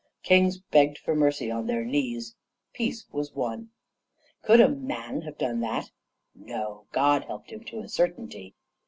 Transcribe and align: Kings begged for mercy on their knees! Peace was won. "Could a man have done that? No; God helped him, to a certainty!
Kings 0.23 0.57
begged 0.57 0.97
for 0.97 1.13
mercy 1.15 1.51
on 1.51 1.67
their 1.67 1.85
knees! 1.85 2.33
Peace 2.73 3.05
was 3.11 3.35
won. 3.35 3.69
"Could 4.41 4.59
a 4.59 4.67
man 4.67 5.21
have 5.21 5.37
done 5.37 5.59
that? 5.59 5.91
No; 6.33 6.87
God 6.91 7.25
helped 7.25 7.51
him, 7.51 7.63
to 7.65 7.81
a 7.81 7.87
certainty! 7.87 8.55